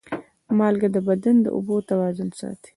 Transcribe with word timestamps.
مالګه 0.57 0.89
د 0.95 0.97
بدن 1.07 1.35
د 1.41 1.47
اوبو 1.55 1.75
توازن 1.89 2.29
ساتي. 2.39 2.69